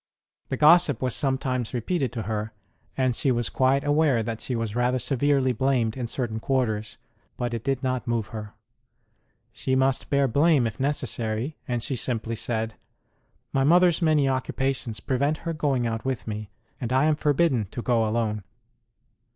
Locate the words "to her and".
2.13-3.15